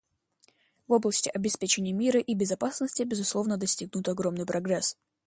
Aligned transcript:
В 0.87 0.93
области 0.93 1.29
обеспечения 1.29 1.93
мира 1.93 2.19
и 2.19 2.33
безопасности, 2.33 3.03
безусловно, 3.03 3.57
достигнут 3.57 4.09
огромный 4.09 4.47
прогресс. 4.47 4.97